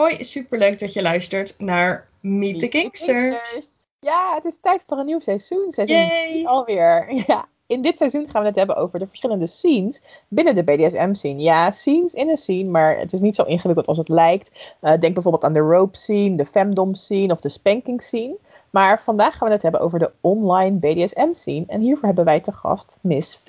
[0.00, 3.66] Hoi, superleuk dat je luistert naar Meet the Kingsters.
[4.00, 5.72] Ja, het is tijd voor een nieuw seizoen.
[5.72, 7.12] Seizoen alweer.
[7.26, 7.48] Ja.
[7.66, 11.40] In dit seizoen gaan we het hebben over de verschillende scenes binnen de BDSM-scene.
[11.40, 14.50] Ja, scenes in een scene, maar het is niet zo ingewikkeld als het lijkt.
[14.80, 18.36] Eh, denk bijvoorbeeld aan de rope scene, de femdom scene of de spanking scene.
[18.70, 21.64] Maar vandaag gaan we het hebben over de online BDSM-scene.
[21.66, 23.48] En hiervoor hebben wij te gast Miss V.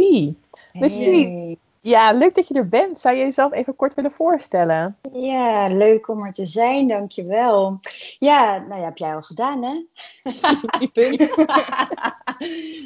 [0.74, 3.00] Miss V, ja, leuk dat je er bent.
[3.00, 4.98] Zou je jezelf even kort willen voorstellen?
[5.14, 7.80] Ja, leuk om er te zijn, dankjewel.
[8.20, 9.86] Ja, nou ja, heb jij al gedaan, hè?
[10.94, 11.46] Punt.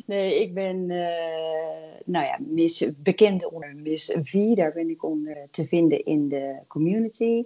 [0.06, 4.56] nee, ik ben, eh, nou ja, Miss, bekend onder Miss V.
[4.56, 7.46] Daar ben ik onder te vinden in de community.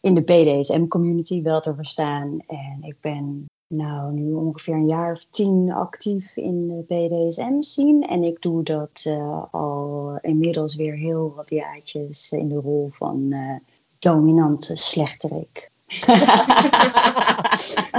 [0.00, 2.38] In de BDSM-community, wel te verstaan.
[2.46, 8.06] En ik ben nou, nu ongeveer een jaar of tien actief in de BDSM-scene.
[8.06, 13.26] En ik doe dat eh, al inmiddels weer heel wat jaartjes in de rol van
[13.32, 13.54] eh,
[13.98, 15.70] dominante slechterik.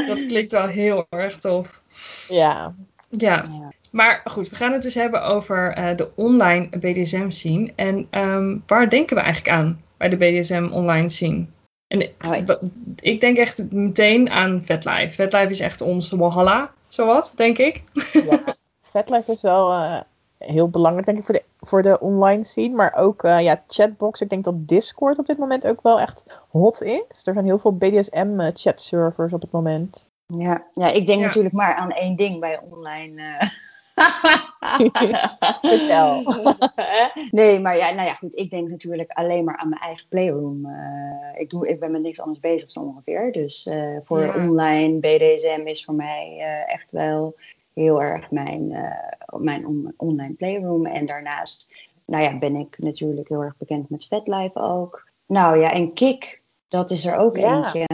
[0.08, 1.84] Dat klinkt wel heel erg tof.
[2.30, 2.76] Ja.
[3.10, 3.72] Ja, Ja.
[3.92, 7.72] maar goed, we gaan het dus hebben over eh, de online BDSM scene.
[7.76, 11.46] En ehm, waar denken we eigenlijk aan bij de BDSM online scene?
[11.88, 12.10] En
[13.00, 15.10] ik denk echt meteen aan VetLife.
[15.16, 17.84] VetLife is echt onze walhalla, zowat, denk ik.
[18.12, 18.40] ja.
[18.92, 20.02] Fatlife is wel eh,
[20.38, 22.76] heel belangrijk, denk ik, voor de, voor de online scene.
[22.76, 24.22] Maar ook eh, ja, chatbox.
[24.22, 27.02] Ik denk dat Discord op dit moment ook wel echt hot is.
[27.10, 30.08] Er zijn heel veel BDSM-chat-servers op het moment.
[30.28, 31.26] Ja, ja, ik denk Ja.
[31.26, 33.22] natuurlijk maar aan één ding bij online.
[33.22, 33.50] eh.
[35.62, 36.24] Vertel.
[37.32, 38.36] nee, maar ja, nou ja, goed.
[38.36, 40.66] Ik denk natuurlijk alleen maar aan mijn eigen playroom.
[40.66, 43.32] Eh, ik, doe, ik ben met niks anders bezig zo ongeveer.
[43.32, 44.34] Dus eh, voor Ja.
[44.48, 47.36] online BDSM is voor mij eh, echt wel
[47.74, 48.76] heel erg mijn,
[49.38, 50.86] mijn on- online playroom.
[50.86, 51.74] En daarnaast,
[52.06, 55.10] nou ja, ben ik natuurlijk heel erg bekend met VetLife ook.
[55.28, 57.56] Nou ja, en Kik, dat is er ook Ja.
[57.56, 57.86] eentje.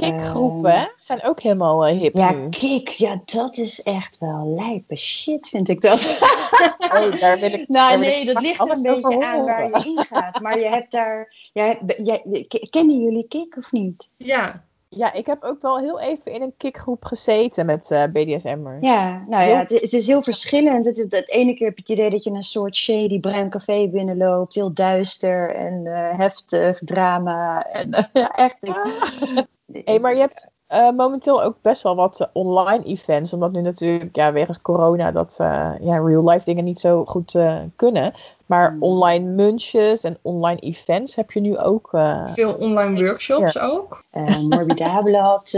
[0.00, 0.86] Kickgroepen, Eh, hè?
[0.98, 2.48] Zijn ook helemaal eh, hip Ja, nu.
[2.48, 6.06] Kik, ja, dat is echt wel lijpe shit, vind ik dat.
[6.80, 9.44] Oh, daar wil ik, nou, daar wil nee, ik dat ligt er een beetje aan
[9.44, 10.40] waar je in gaat.
[10.40, 11.34] Maar je hebt daar.
[11.52, 14.10] Jij, jij, ke- kennen jullie Kik of niet?
[14.16, 18.76] Ja, Ja, ik heb ook wel heel even in een kickgroep gezeten met eh BDSM'ers.
[18.86, 20.86] Ja, nou ja, het, het is heel verschillend.
[20.86, 23.20] Het, het, het ene keer heb je het idee dat je in een soort shady
[23.20, 24.54] bruin café binnenloopt.
[24.54, 27.62] Heel duister en eh, heftig drama.
[27.62, 28.56] En, ja, echt.
[28.60, 33.32] ik- Hey, maar je hebt eh, momenteel ook best wel wat eh, online events.
[33.32, 37.56] Omdat nu natuurlijk, ja, wegens corona, dat eh, ja, real-life dingen niet zo goed eh,
[37.76, 38.14] kunnen.
[38.46, 38.82] Maar Hmm.
[38.82, 41.88] online munches en online events heb je nu ook.
[41.92, 44.02] eh, veel online workshops ook.
[44.10, 45.50] Eh, Morbidabele had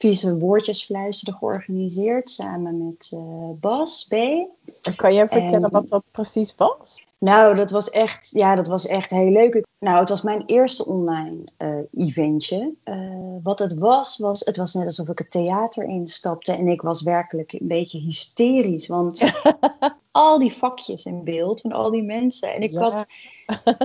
[0.00, 4.14] vieze woordjes fluisteren georganiseerd samen met eh, Bas B.
[4.96, 7.08] kan je vertellen En- wat dat precies was?
[7.18, 9.64] Nou, dat was echt, ja, dat was echt heel leuk.
[9.78, 12.74] Nou, het was mijn eerste online eh, eventje.
[12.84, 12.96] Eh,
[13.42, 17.02] wat het was, was, het was net alsof ik het theater instapte en ik was
[17.02, 19.30] werkelijk een beetje hysterisch, want
[20.10, 22.80] al die vakjes in beeld van al die mensen en ik Ja.
[22.80, 23.06] had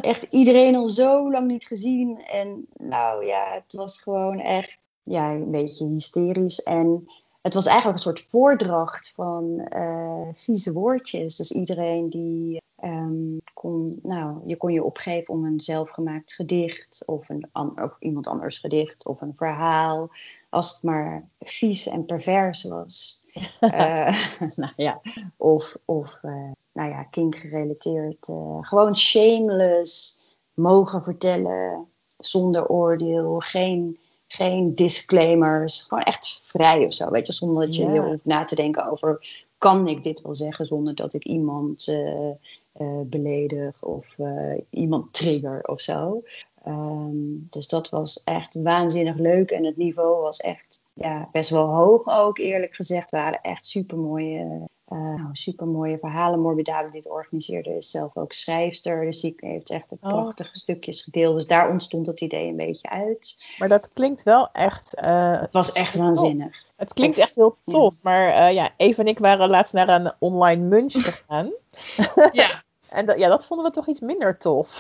[0.01, 5.31] echt iedereen al zo lang niet gezien en nou ja, het was gewoon echt, ja,
[5.31, 7.07] een beetje hysterisch en
[7.41, 11.35] het was eigenlijk een soort voordracht van eh, vieze woordjes.
[11.35, 17.29] Dus iedereen die ehm, kon, nou, je kon je opgeven om een zelfgemaakt gedicht of,
[17.29, 20.09] een an- of iemand anders gedicht of een verhaal,
[20.49, 23.23] als het maar vies en pervers was.
[23.59, 25.01] Eh, nou ja,
[25.37, 28.27] of, of eh, nou ja, kink gerelateerd.
[28.61, 30.19] gewoon shameless
[30.53, 31.87] mogen vertellen
[32.17, 35.81] zonder oordeel, geen geen disclaimers.
[35.81, 37.09] Gewoon echt vrij of zo.
[37.09, 37.91] Weet je, zonder dat je Ja.
[37.91, 39.27] heel hoeft na te denken over:
[39.57, 42.29] kan ik dit wel zeggen zonder dat ik iemand eh,
[42.71, 46.21] eh, beledig of eh, iemand trigger of zo.
[46.63, 47.15] Ehm,
[47.49, 49.51] dus dat was echt waanzinnig leuk.
[49.51, 53.11] En het niveau was echt ja, best wel hoog ook, eerlijk gezegd.
[53.11, 54.67] waren echt super mooie.
[54.89, 56.39] Nou, super mooie verhalen.
[56.39, 59.05] Morbidale die het organiseerde is zelf ook schrijfster.
[59.05, 59.97] Dus die heeft echt Oh.
[59.99, 61.35] prachtige stukjes gedeeld.
[61.35, 63.43] Dus daar ontstond het idee een beetje uit.
[63.57, 64.93] Maar dat klinkt wel echt.
[64.93, 66.63] eh, Het was echt waanzinnig.
[66.75, 67.93] het klinkt echt heel tof.
[68.03, 71.51] Maar eh, ja, Eve en ik waren laatst naar een online munch gegaan.
[72.31, 74.79] Ja, En dat- ja, dat vonden we toch iets minder tof.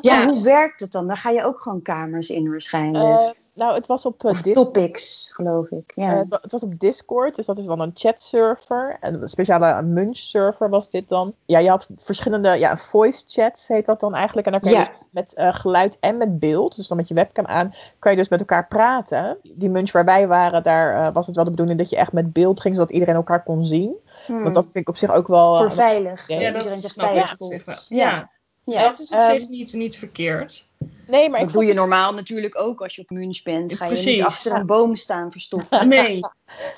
[0.00, 1.06] Ja, hoe werkt het dan?
[1.06, 3.34] Dan ga je ook gewoon kamers in waarschijnlijk.
[3.56, 5.92] Nou, het was op Dis- topics, geloof ik.
[5.94, 6.10] Ja.
[6.12, 8.96] eh, het, wa- het was op Discord, dus dat is dan een chatserver.
[9.00, 11.34] En een speciale Munch-server was dit dan.
[11.46, 14.46] Ja, je had verschillende ja, voice chats, heet dat dan eigenlijk.
[14.46, 14.84] En dan kan je Ja.
[14.84, 18.18] dus met eh, geluid en met beeld, dus dan met je webcam aan, kan je
[18.18, 19.36] dus met elkaar praten.
[19.54, 22.12] Die Munch waar wij waren, daar eh, was het wel de bedoeling dat je echt
[22.12, 23.94] met beeld ging, zodat iedereen elkaar kon zien.
[24.26, 24.42] Hmm.
[24.42, 25.56] Want dat vind ik op zich ook wel...
[25.56, 26.28] Voor eh, veilig.
[26.28, 27.86] Ja, dat iedereen zich veilig voelt.
[27.88, 28.30] Ja.
[28.64, 30.68] dat is op Ehm, zich niet, niet verkeerd.
[31.06, 33.74] Nee, maar ik Dat doe vond je normaal natuurlijk ook als je op Munch bent.
[33.74, 34.14] Ga je Precies.
[34.14, 35.70] niet achter een boom staan verstopt.
[35.84, 36.20] Nee,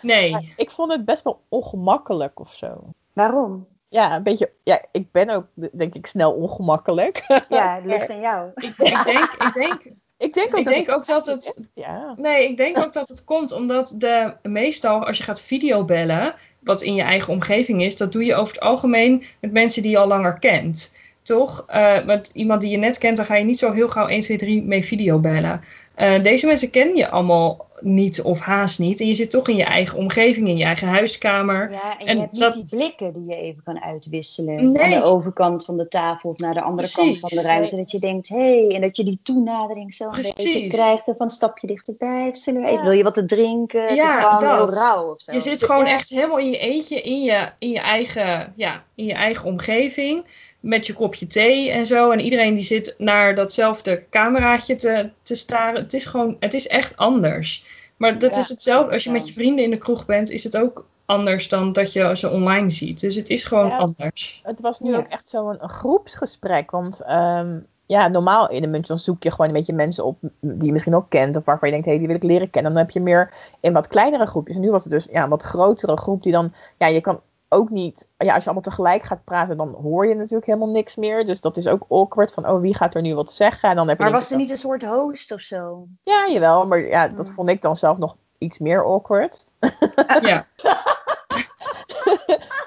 [0.02, 0.52] nee.
[0.56, 2.93] Ik vond het best wel ongemakkelijk of zo.
[3.12, 3.66] Waarom?
[3.88, 4.50] Ja, een beetje.
[4.64, 7.25] Ja, ik ben ook, denk ik, snel ongemakkelijk.
[7.49, 8.50] Ja, het ligt aan jou.
[8.55, 9.82] Ik, ik, denk, ik, denk,
[10.16, 12.14] ik denk ook ik dat denk ook dat het Ja.
[12.16, 16.82] Nee, ik denk ook dat het komt omdat de meestal als je gaat videobellen, wat
[16.82, 19.99] in je eigen omgeving is, dat doe je over het algemeen met mensen die je
[19.99, 20.94] al langer kent.
[21.28, 21.64] Toch?
[21.66, 24.20] Eh met iemand die je net kent, dan ga je niet zo heel gauw 1,
[24.20, 25.60] 2, 3 mee videobellen.
[25.94, 29.00] Eh deze mensen ken je allemaal niet of haast niet.
[29.00, 31.70] En je zit toch in je eigen omgeving, in je eigen huiskamer.
[31.70, 34.72] Ja, en, En je hebt dat- niet die blikken die je even kan uitwisselen.
[34.72, 34.82] Nee.
[34.82, 37.20] Aan de overkant van de tafel of naar de andere Precies.
[37.20, 37.76] kant van de ruimte.
[37.76, 38.36] Dat je denkt, hé,
[38.66, 41.06] hey, en dat je die toenadering zo een beetje krijgt.
[41.08, 42.28] En van een stapje dichterbij.
[42.32, 42.72] Zullen we Ja.
[42.72, 43.82] even, wil je wat te drinken?
[43.82, 44.69] het Ja, is gewoon dat.
[44.69, 45.32] heel rauw of zo.
[45.32, 45.90] Je zit gewoon Ja.
[45.92, 50.25] echt helemaal in je eentje, in je, in je, eigen, ja, in je eigen omgeving.
[50.60, 52.10] Met je kopje thee en zo.
[52.10, 55.82] En iedereen die zit naar datzelfde cameraatje te, te staren.
[55.82, 57.64] Het is gewoon, het is echt anders.
[57.98, 58.92] Maar dat Ja, is hetzelfde.
[58.92, 61.92] Als je met je vrienden in de kroeg bent, is het ook anders dan dat
[61.92, 63.00] je ze online ziet.
[63.00, 63.76] Dus het is gewoon Ja.
[63.76, 64.40] anders.
[64.44, 64.96] Het was nu Ja.
[64.96, 66.70] ook echt zo'n een groepsgesprek.
[66.70, 70.18] Want ehm, ja, normaal in een Munch dan zoek je gewoon een beetje mensen op
[70.40, 71.36] die je misschien ook kent.
[71.36, 72.72] Of waarvan je denkt, hé, hey, die wil ik leren kennen.
[72.72, 74.56] Dan heb je meer in wat kleinere groepjes.
[74.56, 76.52] En nu was het dus ja, een wat grotere groep die dan...
[76.78, 78.08] Ja, je kan ook niet...
[78.16, 81.26] Ja, als je allemaal tegelijk gaat praten, dan hoor je natuurlijk helemaal niks meer.
[81.26, 83.68] Dus dat is ook awkward van, oh, wie gaat er nu wat zeggen?
[83.70, 85.86] En dan heb je Maar denk was er niet een soort host of zo?
[86.02, 86.66] Ja, jawel.
[86.66, 87.34] Maar ja, dat Hmm.
[87.34, 89.44] vond ik dan zelf nog iets meer awkward.
[90.20, 90.46] Ja.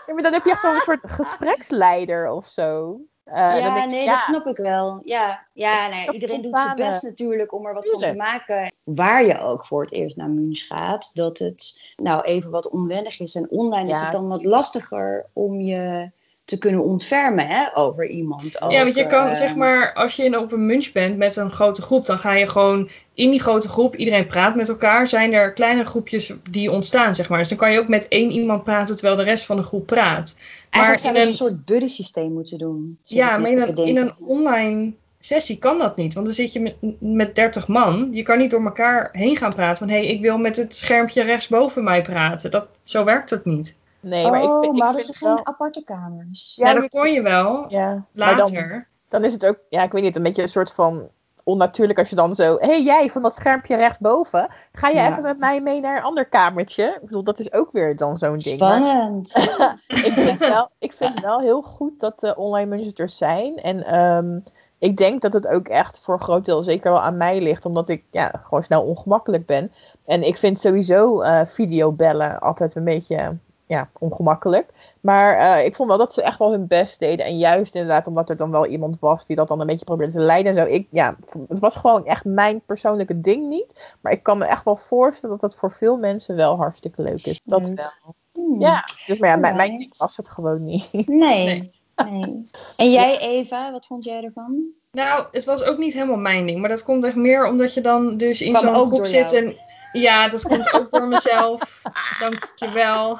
[0.07, 2.99] Ja, maar dan heb je echt zo'n soort gespreksleider of zo.
[3.33, 4.99] Eh, ja, nee, ja, dat snap ik wel.
[5.03, 8.15] Ja, ja nou ja, Dat iedereen doet zijn best natuurlijk om er wat van te
[8.15, 8.73] maken.
[8.83, 13.19] Waar je ook voor het eerst naar Munch gaat, dat het nou even wat onwennig
[13.19, 13.35] is.
[13.35, 16.11] En online is het dan wat lastiger om je
[16.51, 18.43] te kunnen ontfermen hè, over iemand.
[18.51, 21.17] Ja, want je over, kan, eh, zeg maar, als je in, op een munch bent
[21.17, 24.69] met een grote groep, dan ga je gewoon in die grote groep, iedereen praat met
[24.69, 27.37] elkaar, zijn er kleine groepjes die ontstaan, zeg maar.
[27.37, 29.85] Dus dan kan je ook met één iemand praten terwijl de rest van de groep
[29.85, 30.35] praat.
[30.35, 32.97] Maar Eigenlijk zou in je een, een soort buddy systeem moeten doen.
[33.03, 34.03] ja, maar in een, in denken.
[34.03, 38.07] een online sessie kan dat niet, want dan zit je met, met 30 man.
[38.11, 40.75] Je kan niet door elkaar heen gaan praten van, hé, hey, ik wil met het
[40.75, 42.51] schermpje rechts boven mij praten.
[42.51, 43.75] Dat, zo werkt het niet.
[44.01, 46.53] Nee, maar ik, oh, ik maar hadden ze geen wel- aparte kamers?
[46.55, 48.03] Ja, Ja, dat je- kon je wel, Ja, dan,
[48.37, 48.87] later.
[49.07, 51.09] dan is het ook, ja, ik weet niet, een beetje een soort van
[51.43, 55.09] onnatuurlijk als je dan zo, hé hey, jij van dat schermpje rechtsboven, ga jij Ja.
[55.09, 56.83] even met mij mee naar een ander kamertje?
[56.83, 58.59] Ik bedoel, dat is ook weer dan zo'n ding.
[58.59, 59.35] Maar Spannend.
[60.07, 63.55] ik, vind wel, ik vind wel heel goed dat de online munches er zijn.
[63.57, 64.39] En ehm,
[64.77, 67.65] ik denk dat het ook echt voor een groot deel zeker wel aan mij ligt,
[67.65, 69.71] omdat ik ja, gewoon snel ongemakkelijk ben.
[70.05, 73.37] En ik vind sowieso eh videobellen altijd een beetje
[73.71, 74.69] ja, ongemakkelijk.
[75.01, 77.25] Maar eh, ik vond wel dat ze echt wel hun best deden.
[77.25, 80.13] En juist inderdaad, omdat er dan wel iemand was die dat dan een beetje probeerde
[80.13, 80.73] te leiden en zo.
[80.73, 81.15] Ik, ja,
[81.47, 83.97] het was gewoon echt mijn persoonlijke ding niet.
[84.01, 87.25] Maar ik kan me echt wel voorstellen dat dat voor veel mensen wel hartstikke leuk
[87.25, 87.41] is.
[87.43, 87.77] Dat Leuk.
[87.77, 88.15] wel.
[88.31, 88.59] Hmm.
[88.61, 90.91] Ja, dus maar ja, mijn, mijn ding was het gewoon niet.
[91.07, 91.69] Nee.
[91.95, 92.11] Nee.
[92.11, 92.45] nee.
[92.75, 94.63] En jij, Eva, wat vond jij ervan?
[94.91, 96.59] Nou, het was ook niet helemaal mijn ding.
[96.59, 99.33] Maar dat komt echt meer omdat je dan dus in zo'n groep zit.
[99.33, 99.55] En,
[99.91, 101.81] ja, dat komt ook door mezelf.
[102.19, 103.19] Dankjewel.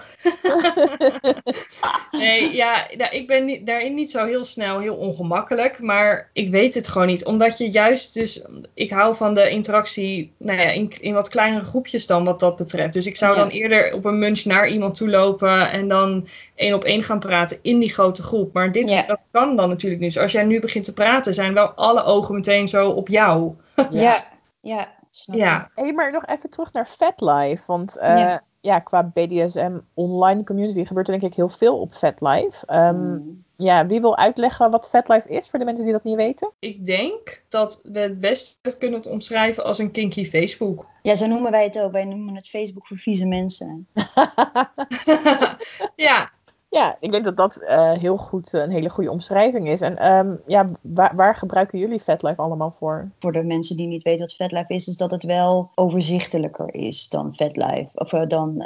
[2.11, 5.79] nee, ja, nou, ik ben niet, daarin niet zo heel snel heel ongemakkelijk.
[5.79, 7.25] Maar ik weet het gewoon niet.
[7.25, 8.41] Omdat je juist dus...
[8.73, 12.55] Ik hou van de interactie nou ja, in, in wat kleinere groepjes dan wat dat
[12.55, 12.93] betreft.
[12.93, 13.39] Dus ik zou Ja.
[13.39, 15.71] dan eerder op een munch naar iemand toe lopen.
[15.71, 18.53] En dan één op één gaan praten in die grote groep.
[18.53, 19.03] Maar dit Ja.
[19.07, 20.13] dat kan dan natuurlijk niet.
[20.13, 23.53] Dus als jij nu begint te praten, zijn wel alle ogen meteen zo op jou.
[23.91, 24.15] Ja.
[24.63, 24.99] Ja.
[25.21, 25.37] Snap.
[25.37, 27.63] Ja, Hé, maar nog even terug naar FatLife.
[27.67, 28.43] Want eh, Ja.
[28.61, 28.79] ja.
[28.79, 32.65] qua BDSM online community gebeurt er denk ik heel veel op FatLife.
[32.65, 33.43] Ehm Hmm.
[33.55, 36.51] Ja, wie wil uitleggen wat FatLife is voor de mensen die dat niet weten?
[36.59, 40.85] ik denk dat we het best het kunnen het omschrijven als een kinky Facebook.
[41.01, 41.91] Ja, zo noemen wij het ook.
[41.91, 43.87] Wij noemen het Facebook voor vieze mensen.
[45.95, 46.31] ja,
[46.71, 49.81] Ja, ik denk dat dat eh, heel goed eh, een hele goede omschrijving is.
[49.81, 53.11] En ehm, ja, waar, waar gebruiken jullie FetLife allemaal voor?
[53.19, 57.09] Voor de mensen die niet weten wat FetLife is, is dat het wel overzichtelijker is
[57.09, 57.89] dan FetLife.
[57.93, 58.63] Of eh, dan,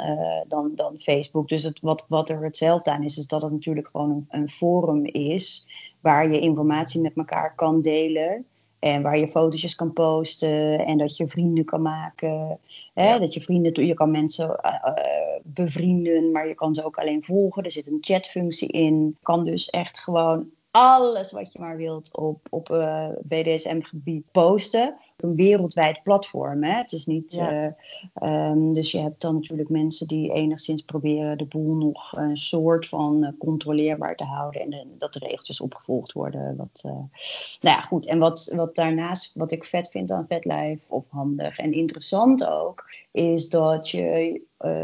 [0.48, 1.48] dan, dan Facebook.
[1.48, 4.48] Dus het, wat, wat er hetzelfde aan is, is dat het natuurlijk gewoon een, een
[4.48, 5.66] forum is.
[6.00, 8.46] Waar je informatie met elkaar kan delen.
[8.86, 12.58] En waar je fotootjes kan posten en dat je vrienden kan maken.
[12.94, 13.08] Hè?
[13.08, 13.18] Ja.
[13.18, 17.24] Dat je vrienden, je kan mensen eh, eh, bevrienden, maar je kan ze ook alleen
[17.24, 17.62] volgen.
[17.62, 19.16] Er zit een chatfunctie in.
[19.22, 24.94] Kan dus echt gewoon alles wat je maar wilt op, op eh, BDSM-gebied posten.
[25.16, 26.64] Een wereldwijd platform.
[26.64, 26.72] Hè?
[26.72, 27.32] Het is niet.
[27.32, 27.50] Ja.
[27.50, 27.72] eh,
[28.14, 32.88] ehm, dus je hebt dan natuurlijk mensen die enigszins proberen de boel nog een soort
[32.88, 34.60] van eh, controleerbaar te houden.
[34.60, 36.56] En de- dat de regeltjes opgevolgd worden.
[36.56, 38.06] Wat, nou ja, goed.
[38.06, 42.90] En wat, wat daarnaast, wat ik vet vind aan VetLife, of handig en interessant ook,
[43.10, 44.40] is dat je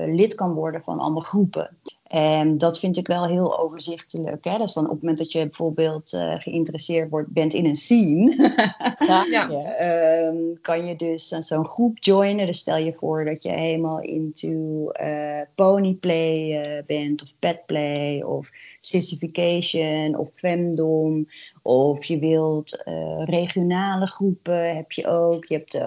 [0.07, 1.77] lid kan worden van allemaal groepen.
[2.13, 4.45] En dat vind ik wel heel overzichtelijk.
[4.45, 4.59] Hè?
[4.59, 8.35] Dus dan op het moment dat je bijvoorbeeld eh, geïnteresseerd wordt, bent in een scene,
[9.07, 9.27] Ja.
[9.31, 9.49] Ja.
[9.49, 12.47] Ehm, kan je dus aan zo'n groep joinen.
[12.47, 18.51] Dus stel je voor dat je helemaal into eh, ponyplay eh, bent, of petplay, of
[18.81, 21.27] sissification, of femdom.
[21.63, 22.83] Of je wilt
[23.25, 25.45] regionale groepen, heb je ook.
[25.45, 25.81] Je hebt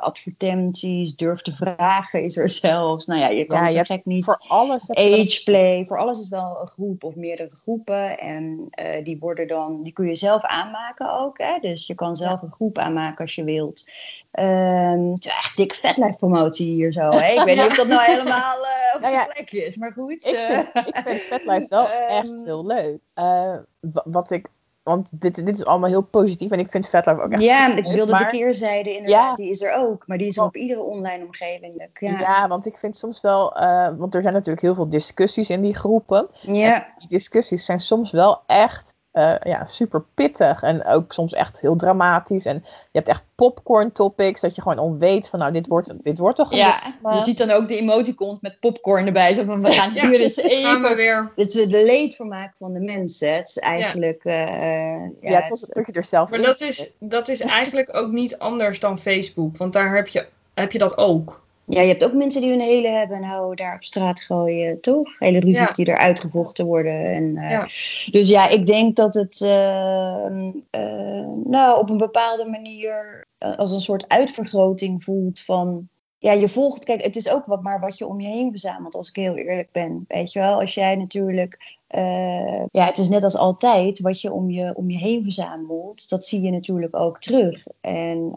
[0.00, 3.06] advertenties, durf te vragen is er zelfs.
[3.06, 4.24] Nou ja, je kan Ja, je gek niet.
[4.24, 4.82] Voor alles.
[4.86, 4.96] heb
[5.88, 8.18] voor alles is wel een groep of meerdere groepen.
[8.18, 11.38] En eh, die worden dan, die kun je zelf aanmaken ook.
[11.38, 11.58] Hè?
[11.60, 13.90] Dus je kan zelf een groep aanmaken als je wilt.
[14.30, 17.10] Ehm, het is echt dik vetlijf promotie hier zo.
[17.10, 17.32] Hè?
[17.32, 19.92] Ik weet niet of dat nou helemaal eh, op Nou zijn ja, plek is, maar
[19.92, 20.26] goed.
[20.26, 22.08] Ik eh, vind, ik vind FetLife wel Ehm.
[22.08, 22.98] echt heel leuk.
[23.14, 24.48] Eh, wa- wat ik,
[24.90, 27.84] want dit, dit is allemaal heel positief en ik vind FetLife ook echt ja, ik
[27.86, 29.34] wilde maar- de keerzijde inderdaad, Ja.
[29.34, 30.06] die is er ook.
[30.06, 31.88] Maar die is op iedere online omgeving.
[31.98, 32.18] Ja.
[32.18, 32.48] Ja.
[32.48, 35.74] want ik vind soms wel, eh, want er zijn natuurlijk heel veel discussies in die
[35.74, 36.28] groepen.
[36.40, 36.86] ja.
[36.98, 41.76] Die discussies zijn soms wel echt eh, ja, super pittig en ook soms echt heel
[41.76, 42.44] dramatisch.
[42.44, 45.92] En je hebt echt popcorn topics, dat je gewoon al weet van nou, dit wordt,
[46.02, 49.34] dit wordt toch Ja, maar- je ziet dan ook de emoticons met popcorn erbij.
[49.34, 51.30] Zo van, we gaan Ja, nu eens we even weer.
[51.36, 53.34] Het is de leedvermaak van de mensen.
[53.34, 54.24] Het is eigenlijk.
[54.24, 57.40] eh, ja, ja, het- tot, tot je er zelf Maar in dat is, dat is
[57.40, 59.56] eigenlijk ook niet anders dan Facebook.
[59.56, 61.42] Want daar heb je, heb je dat ook.
[61.70, 64.80] Ja, je hebt ook mensen die hun hele hebben en houden daar op straat gooien,
[64.80, 65.18] toch?
[65.18, 65.74] Hele ruzies Ja.
[65.74, 67.04] die er uitgevochten worden.
[67.14, 67.62] En, eh, Ja.
[68.10, 70.26] Dus ja, ik denk dat het eh,
[70.70, 75.88] eh, nou, op een bepaalde manier als een soort uitvergroting voelt van.
[76.18, 78.94] Ja, je volgt, kijk, het is ook wat maar wat je om je heen verzamelt,
[78.94, 80.04] als ik heel eerlijk ben.
[80.08, 81.76] Weet je wel, als jij natuurlijk,
[82.70, 86.24] ja, het is net als altijd, wat je om je, om je heen verzamelt, dat
[86.24, 87.66] zie je natuurlijk ook terug.
[87.80, 88.34] En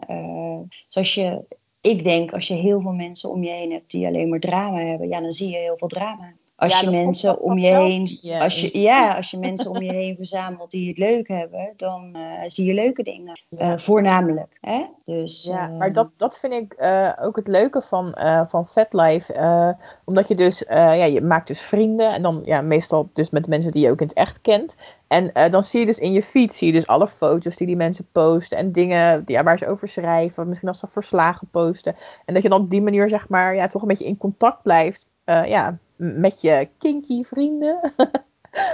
[0.88, 1.44] zoals je,
[1.84, 4.78] ik denk, als je heel veel mensen om je heen hebt die alleen maar drama
[4.78, 6.32] hebben, ja, dan zie je heel veel drama.
[6.56, 10.16] Als je mensen om je heen, als je, ja, als je mensen om je heen
[10.16, 13.40] verzamelt die het leuk hebben, dan eh, zie je leuke dingen.
[13.56, 14.58] Eh, voornamelijk.
[14.60, 14.84] Hè?
[15.04, 16.76] Dus, Ja, eh, maar dat, dat vind ik
[17.20, 18.14] ook het leuke van,
[18.48, 19.32] van FetLife.
[19.32, 19.70] eh,
[20.04, 22.12] omdat je dus, ja, je maakt dus vrienden.
[22.12, 24.76] En dan ja, meestal dus met mensen die je ook in het echt kent.
[25.06, 27.76] En dan zie je dus in je feed, zie je dus alle foto's die die
[27.76, 28.58] mensen posten.
[28.58, 30.48] En dingen ja, waar ze over schrijven.
[30.48, 31.96] Misschien als ze verslagen posten.
[32.24, 34.62] En dat je dan op die manier, zeg maar, ja, toch een beetje in contact
[34.62, 35.06] blijft.
[35.24, 37.92] ja, met je kinky vrienden.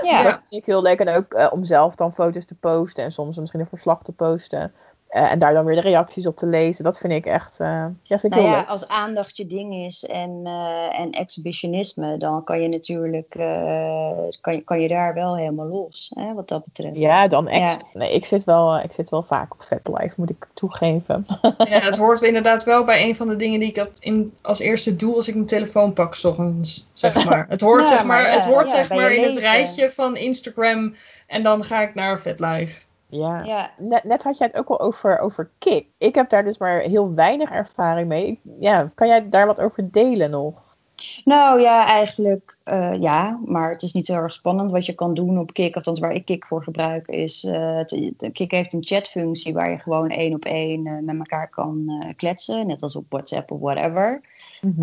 [0.03, 1.01] ja, Dat vind ik heel leuk.
[1.01, 3.05] En ook eh, om zelf dan foto's te posten.
[3.05, 4.75] En soms misschien een verslag te posten.
[5.11, 6.85] Eh, en daar dan weer de reacties op te lezen.
[6.85, 8.69] Dat vind ik echt, eh, ja, vind ik Nou heel ja, leuk.
[8.69, 14.55] als aandacht je ding is en, eh, en exhibitionisme, dan kan je natuurlijk eh, kan,
[14.55, 16.97] je, kan je daar wel helemaal los, hè, wat dat betreft.
[16.97, 17.85] Ja, dan echt.
[17.93, 17.99] Ja.
[17.99, 21.27] Nee, ik zit, wel, ik zit wel vaak op FetLife, moet ik toegeven.
[21.71, 24.59] Ja, het hoort inderdaad wel bij een van de dingen die ik dat in, als
[24.59, 27.47] eerste doe als ik mijn telefoon pak, 's ochtends, zeg maar.
[27.49, 29.91] Het hoort, Ja, zeg maar, maar ja, het hoort ja, zeg maar in het rijtje
[29.91, 30.95] van Instagram
[31.27, 32.89] en dan ga ik naar VetLife.
[33.11, 33.45] Ja.
[33.45, 33.71] Ja.
[33.79, 35.87] Net, net had jij het ook al over, over Kik.
[35.99, 38.41] Ik heb daar dus maar heel weinig ervaring mee.
[38.59, 40.69] Ja, kan jij daar wat over delen nog?
[41.25, 44.71] Nou ja, eigenlijk eh, ja, maar het is niet heel erg spannend.
[44.71, 47.41] Wat je kan doen op Kik, althans waar ik Kik voor gebruik, is...
[47.41, 52.05] de Kik heeft een chatfunctie waar je gewoon één op één eh, met elkaar kan
[52.17, 52.67] kletsen.
[52.67, 54.21] Net als op WhatsApp of whatever.
[54.61, 54.83] Mhm.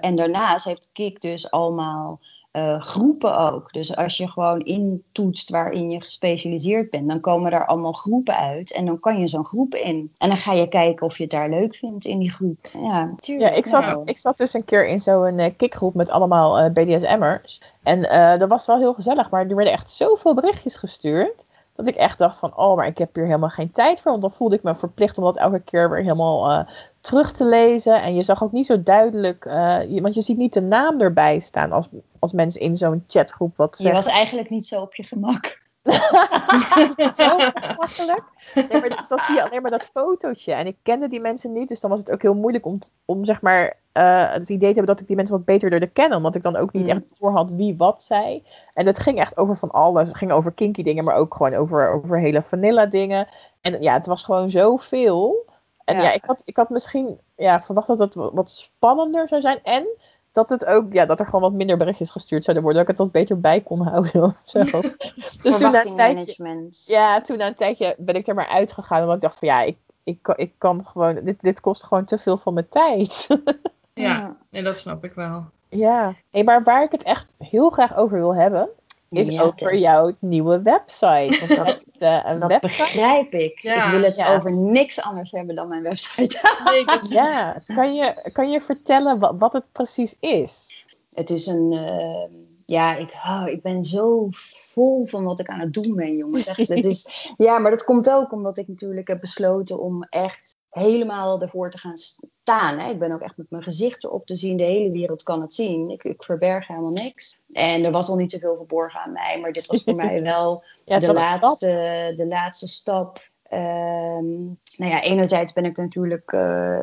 [0.00, 3.72] En daarnaast heeft Kik dus allemaal eh, groepen ook.
[3.72, 8.72] Dus als je gewoon intoetst waarin je gespecialiseerd bent, dan komen daar allemaal groepen uit.
[8.72, 10.12] En dan kan je zo'n groep in.
[10.16, 12.66] En dan ga je kijken of je het daar leuk vindt in die groep.
[12.72, 13.56] Ja, Ja, tuurlijk.
[13.56, 14.02] ik zat, nou.
[14.04, 17.62] ik zat dus een keer in zo'n eh, kikgroep met allemaal eh, BDSM'ers.
[17.82, 18.02] En
[18.38, 21.44] dat was wel heel gezellig, maar er werden echt zoveel berichtjes gestuurd.
[21.76, 24.10] Dat ik echt dacht van, oh, maar ik heb hier helemaal geen tijd voor.
[24.10, 26.66] Want dan voelde ik me verplicht om dat elke keer weer helemaal
[27.00, 28.02] terug te lezen.
[28.02, 31.00] En je zag ook niet zo duidelijk, uh, je, want je ziet niet de naam
[31.00, 31.88] erbij staan als,
[32.18, 33.96] als mensen in zo'n chatgroep wat zeggen.
[33.96, 35.58] Je was eigenlijk niet zo op je gemak.
[37.16, 37.36] zo
[37.76, 38.24] makkelijk.
[38.54, 40.52] Nee, maar dus dan zie je alleen maar dat fotootje.
[40.52, 43.24] En ik kende die mensen niet, dus dan was het ook heel moeilijk om, om
[43.24, 46.16] zeg maar, uh, het idee te hebben dat ik die mensen wat beter leerde kennen.
[46.16, 46.88] Omdat ik dan ook niet mm.
[46.88, 48.44] echt voor had wie wat zei.
[48.74, 50.08] En het ging echt over van alles.
[50.08, 53.28] Het ging over kinky dingen, maar ook gewoon over, over hele vanilla dingen.
[53.60, 55.48] En ja, het was gewoon zoveel.
[55.90, 59.40] En ja, ja ik, had, ik had misschien ja, verwacht dat het wat spannender zou
[59.40, 59.60] zijn.
[59.62, 59.86] En
[60.32, 62.82] dat het ook, ja, dat er gewoon wat minder berichtjes gestuurd zouden worden.
[62.82, 64.60] Dat ik het wat beter bij kon houden of zo.
[65.42, 69.00] dus toen na een tijdje, ja, toen na een tijdje ben ik er maar uitgegaan.
[69.00, 72.18] Omdat ik dacht van ja, ik, ik, ik kan gewoon, dit, dit kost gewoon te
[72.18, 73.26] veel van mijn tijd.
[73.94, 75.44] ja, en dat snap ik wel.
[75.68, 78.68] Ja, hey, maar waar ik het echt heel graag over wil hebben,
[79.10, 81.46] is over jouw nieuwe website.
[81.46, 83.62] Want dat, uh, een dat begrijp ik.
[83.62, 86.38] ik wil het over niks anders hebben dan mijn website.
[87.08, 90.66] ja, kan je, kan je vertellen wat, wat het precies is?
[91.12, 91.72] Het is een.
[91.72, 92.38] Uh,
[92.70, 96.46] ja, ik, oh, ik ben zo vol van wat ik aan het doen ben, jongens.
[96.46, 100.56] Echt, het is, ja, maar dat komt ook omdat ik natuurlijk heb besloten om echt
[100.70, 102.78] helemaal ervoor te gaan staan.
[102.78, 102.90] Hè.
[102.90, 104.56] Ik ben ook echt met mijn gezicht erop te zien.
[104.56, 105.90] De hele wereld kan het zien.
[105.90, 107.40] Ik, ik verberg helemaal niks.
[107.50, 109.40] En er was al niet zoveel verborgen aan mij.
[109.40, 115.52] Maar dit was voor mij wel de, laatste, de laatste stap Um, nou ja, enerzijds
[115.52, 116.40] ben ik natuurlijk, uh,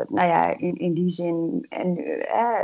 [0.07, 2.59] nou ja, in, die zin en, uh,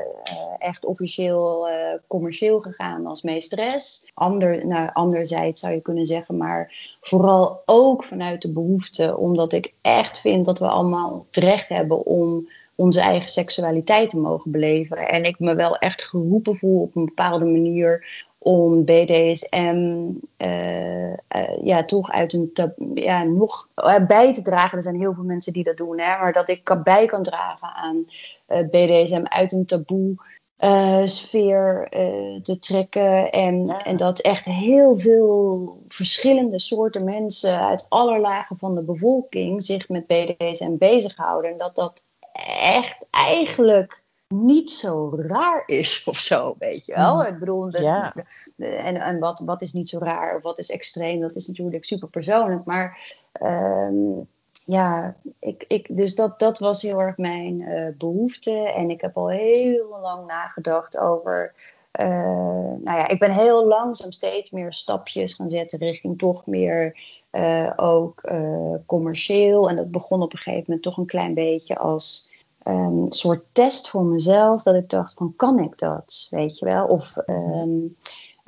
[0.58, 1.68] echt officieel
[2.08, 4.12] commercieel gegaan als meesteres.
[4.14, 9.74] Ander, nou, anderzijds zou je kunnen zeggen, maar vooral ook vanuit de behoefte, omdat ik
[9.82, 14.98] echt vind dat we allemaal het recht hebben om onze eigen seksualiteit te mogen beleven.
[14.98, 21.16] En ik me wel echt geroepen voel op een bepaalde manier om BDSM uh, uh,
[21.62, 22.52] ja, toch uit een
[22.94, 24.78] ja, nog uh, bij te dragen.
[24.78, 27.68] Er zijn heel veel mensen die dat doen, hè, maar dat ik bij kan dragen
[27.68, 28.06] aan
[28.70, 30.16] BDSM uit een taboe.
[31.06, 31.88] sfeer
[32.44, 38.76] te trekken en, en dat echt heel veel verschillende soorten mensen uit alle lagen van
[38.76, 41.52] de bevolking zich met BDSM bezighouden.
[41.52, 42.04] En dat dat
[42.68, 44.03] echt eigenlijk
[44.34, 47.16] niet zo raar is of zo, weet je wel.
[47.16, 47.22] Mm.
[47.22, 48.14] Ik bedoel, de,
[48.58, 51.86] en, en wat, wat is niet zo raar of wat is extreem, dat is natuurlijk
[51.86, 52.66] super persoonlijk.
[52.66, 53.00] Maar
[53.42, 54.28] um,
[54.66, 58.52] ja, ik, ik, dus dat, dat was heel erg mijn uh, behoefte.
[58.52, 61.54] En ik heb al heel lang nagedacht over.
[62.00, 62.06] Uh,
[62.80, 67.00] nou ja, ik ben heel langzaam steeds meer stapjes gaan zetten richting toch meer
[67.32, 68.22] uh, ook
[68.86, 69.70] commercieel.
[69.70, 72.32] En dat begon op een gegeven moment toch een klein beetje als
[72.66, 74.64] um, soort test voor mezelf.
[74.64, 76.28] Dat ik dacht van, kan ik dat?
[76.30, 76.86] Weet je wel?
[76.88, 77.96] Of um,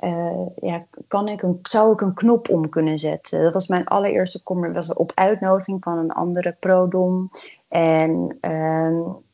[0.00, 3.42] uh, ja, kan ik een, zou ik een knop om kunnen zetten?
[3.42, 4.72] Dat was mijn allereerste kommer.
[4.72, 7.30] was op uitnodiging van een andere prodom.
[7.68, 9.24] En um,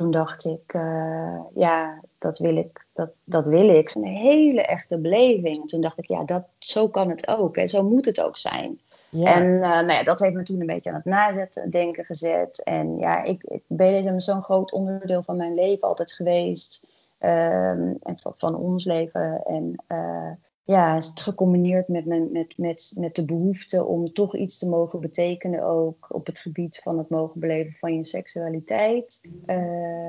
[0.00, 2.86] toen dacht ik, uh, ja, dat wil ik.
[2.92, 3.94] Dat, dat wil ik.
[3.94, 5.68] Een hele echte beleving.
[5.68, 7.56] Toen dacht ik, ja, dat, zo kan het ook.
[7.56, 8.80] En zo moet het ook zijn.
[9.12, 12.62] En uh, nou ja, dat heeft me toen een beetje aan het nazetten, denken gezet.
[12.64, 16.86] En ja, ik, ik BDSM is zo'n groot onderdeel van mijn leven altijd geweest.
[17.18, 19.42] Um, en van, van, ons leven.
[19.44, 20.30] En uh,
[20.70, 25.62] ja, gecombineerd met, mijn, met, met, met de behoefte om toch iets te mogen betekenen.
[25.62, 29.28] Ook op het gebied van het mogen beleven van je seksualiteit.
[29.46, 30.06] Uh,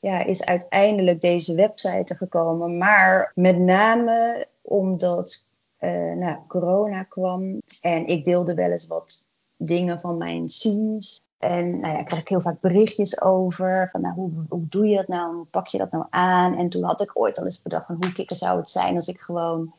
[0.00, 2.78] ja, is uiteindelijk deze website gekomen.
[2.78, 5.46] Maar met name omdat
[5.80, 7.60] uh, nou, corona kwam.
[7.80, 11.20] En ik deelde wel eens wat dingen van mijn scenes.
[11.38, 13.88] En nou ja, krijg ik heel vaak berichtjes over.
[13.90, 15.34] Van nou, hoe, hoe doe je dat nou?
[15.34, 16.56] Hoe pak je dat nou aan?
[16.56, 19.08] En toen had ik ooit al eens bedacht van hoe kikker zou het zijn als
[19.08, 19.72] ik gewoon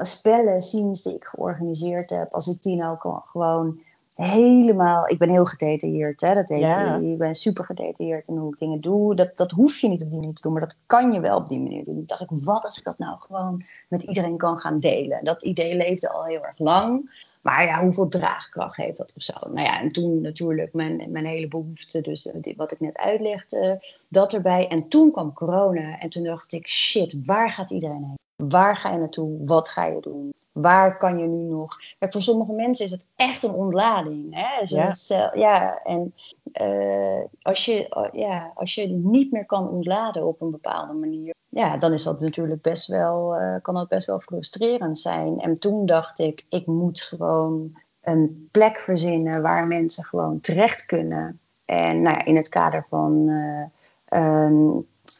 [0.00, 3.80] spellen, scenes die ik georganiseerd heb, als ik die nou gewoon
[4.14, 5.08] helemaal.
[5.08, 6.34] Ik ben heel gedetailleerd, hè?
[6.34, 7.10] Dat weet je.
[7.12, 9.14] Ik ben super gedetailleerd in hoe ik dingen doe.
[9.14, 11.36] Dat, dat hoef je niet op die manier te doen, maar dat kan je wel
[11.36, 11.94] op die manier doen.
[11.94, 15.24] Toen dacht ik, wat als ik dat nou gewoon met iedereen kan gaan delen?
[15.24, 17.10] Dat idee leefde al heel erg lang.
[17.44, 19.32] Maar ja, hoeveel draagkracht heeft dat of zo?
[19.42, 23.84] Nou ja, en toen natuurlijk mijn, mijn hele behoefte, dus eh, wat ik net uitlegde,
[24.08, 24.68] dat erbij.
[24.68, 28.48] En toen kwam corona en toen dacht ik, shit, waar gaat iedereen heen?
[28.48, 29.44] Waar ga je naartoe?
[29.44, 30.32] Wat ga je doen?
[30.52, 31.76] Waar kan je nu nog?
[31.98, 34.34] Kijk, voor sommige mensen is het echt een ontlading.
[34.34, 34.60] Hè?
[34.60, 34.88] Dus ja.
[34.88, 36.14] Het, ja, en
[36.60, 41.34] uh, als, je, uh, ja, als je niet meer kan ontladen op een bepaalde manier,
[41.54, 45.40] ja, dan is dat natuurlijk best wel, kan dat best wel frustrerend zijn.
[45.40, 51.40] En toen dacht ik, ik moet gewoon een plek verzinnen waar mensen gewoon terecht kunnen.
[51.64, 53.30] En nou ja, in het kader van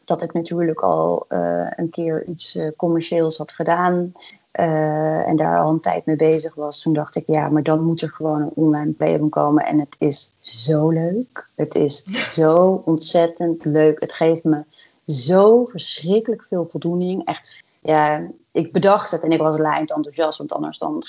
[0.05, 4.11] dat ik natuurlijk al eh, een keer iets eh, commercieels had gedaan.
[4.51, 6.81] eh, en daar al een tijd mee bezig was.
[6.81, 9.65] Toen dacht ik, ja, maar dan moet er gewoon een online playroom komen.
[9.65, 11.49] En het is zo leuk.
[11.55, 13.99] Het is zo ontzettend leuk.
[13.99, 14.63] Het geeft me
[15.07, 17.25] zo verschrikkelijk veel voldoening.
[17.25, 20.37] Echt, ja, ik bedacht het en ik was laaiend enthousiast.
[20.37, 21.03] Want anders dan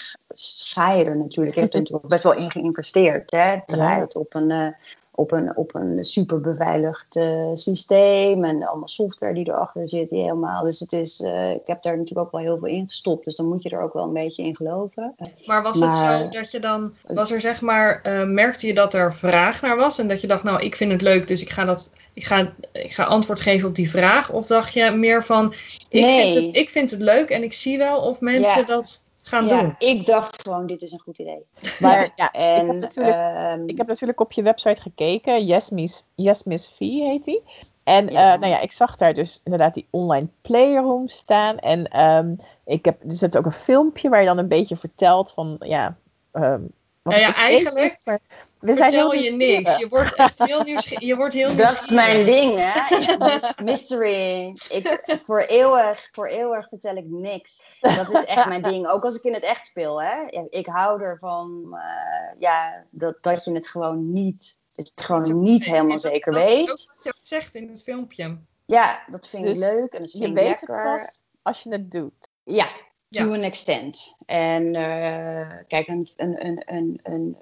[0.64, 1.56] ga je er natuurlijk.
[1.56, 3.30] Ik heb er natuurlijk best wel in geïnvesteerd.
[3.30, 3.38] Hè?
[3.38, 4.68] Het draait op een, eh,
[5.16, 8.44] op een, op een super beveiligd eh, systeem.
[8.44, 10.08] En allemaal software die erachter zit.
[10.08, 10.64] die Helemaal.
[10.64, 13.24] Dus het is, eh, ik heb daar natuurlijk ook wel heel veel in gestopt.
[13.24, 15.14] Dus dan moet je er ook wel een beetje in geloven.
[15.46, 18.94] Maar was het zo dat je dan, was er zeg maar, eh, merkte je dat
[18.94, 21.50] er vraag naar was en dat je dacht, nou, ik vind het leuk, dus ik
[21.50, 24.32] ga, dat, ik ga, ik ga antwoord geven op die vraag?
[24.32, 25.52] Of dacht je meer van,
[25.88, 26.32] ik, Nee.
[26.32, 28.66] vind, het, ik vind het leuk en ik zie wel of mensen Ja.
[28.66, 29.74] dat gaan Ja, doen?
[29.78, 31.46] ik dacht gewoon, dit is een goed idee.
[31.78, 35.44] Maar ja, En, ik, heb natuurlijk, ehm, ik heb natuurlijk op je website gekeken.
[35.44, 37.42] Yes Miss, yes Miss V heet die.
[37.84, 38.32] En Ja.
[38.34, 41.58] eh, nou ja, ik zag daar dus inderdaad die online playroom staan.
[41.58, 42.34] En ehm,
[42.64, 45.96] ik heb, er zit ook een filmpje waar je dan een beetje vertelt van, ja...
[46.32, 46.60] wat
[47.02, 48.20] Nou ja, eigenlijk is, maar
[48.66, 49.76] we zijn Vertel heel je niks.
[49.76, 51.04] Je wordt echt heel nieuwsgierig.
[51.04, 52.96] Je wordt heel Dat is mijn ding, hè?
[52.96, 54.48] Ik- mystery.
[54.68, 57.62] Ik, voor, eeuwig, voor eeuwig vertel ik niks.
[57.80, 58.86] Dat is echt mijn ding.
[58.88, 60.14] Ook als ik in het echt speel, hè?
[60.50, 65.42] Ik hou ervan, eh, ja, dat, dat je het gewoon niet, dat je het gewoon
[65.42, 66.66] niet helemaal zeker Dat is ook weet.
[66.66, 68.38] wat je zegt in het filmpje.
[68.66, 70.96] Ja, dat vind ik Dus leuk en dat vind Je ik weet het lekker.
[70.96, 72.28] pas als je het doet.
[72.44, 72.66] Ja.
[73.08, 74.16] To an extent.
[74.26, 77.36] En eh, kijk, een, een, een, een,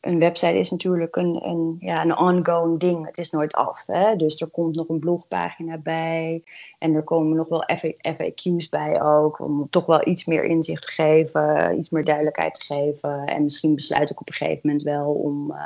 [0.00, 3.06] een, website is natuurlijk een, een, ja, een ongoing ding.
[3.06, 3.86] Het is nooit af.
[3.86, 4.16] Hè?
[4.16, 6.42] Dus er komt nog een blogpagina bij.
[6.78, 9.40] En er komen nog wel FA FAQ's bij ook.
[9.40, 11.78] Om toch wel iets meer inzicht te geven.
[11.78, 13.24] Iets meer duidelijkheid te geven.
[13.26, 15.50] En misschien besluit ik op een gegeven moment wel om...
[15.50, 15.58] eh,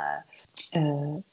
[0.69, 0.81] eh,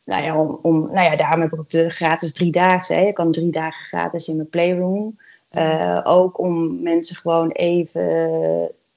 [0.04, 2.94] nou ja, om, om, nou ja, daarom heb ik ook de gratis driedaagse.
[2.94, 3.00] Hè.
[3.00, 5.18] Je kan drie dagen gratis in mijn playroom.
[5.56, 8.02] Eh, ook om mensen gewoon even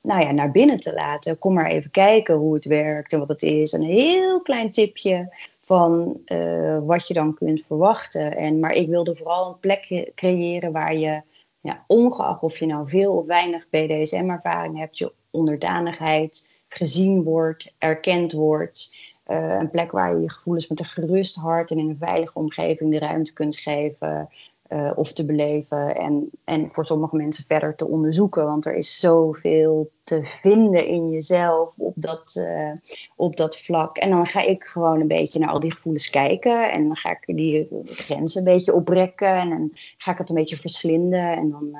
[0.01, 1.39] nou ja, naar binnen te laten.
[1.39, 3.71] Kom maar even kijken hoe het werkt en wat het is.
[3.71, 8.37] Een heel klein tipje van eh, wat je dan kunt verwachten.
[8.37, 11.21] En, maar ik wilde vooral een plekje creëren waar je,
[11.61, 18.31] ja, ongeacht of je nou veel of weinig BDSM-ervaring hebt, je onderdanigheid gezien wordt, erkend
[18.31, 19.08] wordt.
[19.29, 22.39] Eh, een plek waar je je gevoelens met een gerust hart en in een veilige
[22.39, 24.29] omgeving de ruimte kunt geven
[24.67, 25.95] eh, of te beleven.
[25.95, 28.45] En, en voor sommige mensen verder te onderzoeken.
[28.45, 32.71] Want er is zoveel te vinden in jezelf op dat, eh,
[33.15, 33.97] op dat vlak.
[33.97, 36.71] En dan ga ik gewoon een beetje naar al die gevoelens kijken.
[36.71, 39.35] En dan ga ik die grenzen een beetje oprekken.
[39.35, 41.31] En dan ga ik het een beetje verslinden.
[41.31, 41.77] En dan.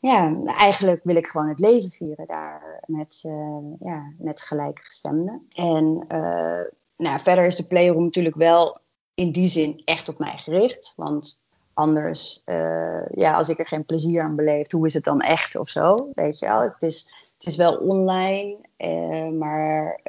[0.00, 5.46] Ja, eigenlijk wil ik gewoon het leven vieren daar met, eh, ja, met gelijkgestemden.
[5.54, 6.60] En eh,
[6.96, 8.78] nou, verder is de Playroom natuurlijk wel
[9.14, 10.92] in die zin echt op mij gericht.
[10.96, 15.20] Want anders, eh, ja, als ik er geen plezier aan beleef, hoe is het dan
[15.20, 16.08] echt of zo?
[16.12, 18.58] Weet je wel, het is, het is wel online,
[19.38, 20.00] maar...